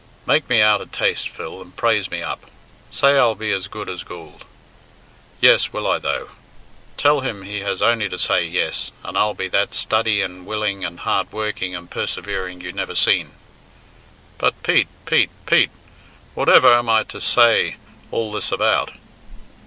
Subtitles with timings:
[0.25, 2.45] Make me out a taste, Phil, and praise me up.
[2.89, 4.45] Say I'll be as good as goold;
[5.39, 6.29] yes, will I though.
[6.97, 10.83] Tell him he has only to say yes, and I'll be that studdy and willing
[10.83, 13.33] and hardworking and persevering you never seen."
[14.39, 15.69] "But, Pete, Pete, Pete,
[16.33, 17.75] whatever am I to say
[18.09, 18.89] all this about?"